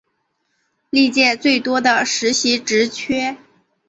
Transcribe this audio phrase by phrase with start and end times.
[0.89, 3.37] 历届最多的实习职缺